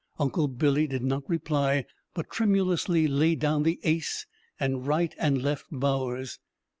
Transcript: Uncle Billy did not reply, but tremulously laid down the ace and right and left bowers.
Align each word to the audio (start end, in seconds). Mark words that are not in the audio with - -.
Uncle 0.17 0.47
Billy 0.47 0.87
did 0.87 1.03
not 1.03 1.21
reply, 1.29 1.85
but 2.15 2.27
tremulously 2.31 3.07
laid 3.07 3.39
down 3.39 3.61
the 3.61 3.79
ace 3.83 4.25
and 4.59 4.87
right 4.87 5.13
and 5.19 5.43
left 5.43 5.65
bowers. 5.71 6.39